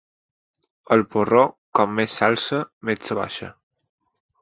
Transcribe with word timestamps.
El 0.95 1.03
porró, 1.11 1.43
com 1.81 1.95
més 2.01 2.17
s'alça, 2.23 2.65
més 2.91 3.07
s'abaixa. 3.11 3.55